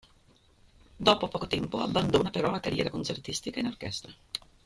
[0.95, 4.11] Dopo poco tempo abbandona però la carriera concertistica in orchestra.